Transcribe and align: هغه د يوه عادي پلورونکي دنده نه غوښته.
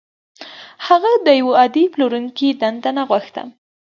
هغه 0.87 1.11
د 1.25 1.27
يوه 1.39 1.53
عادي 1.59 1.83
پلورونکي 1.93 2.49
دنده 2.61 2.91
نه 2.97 3.03
غوښته. 3.09 3.41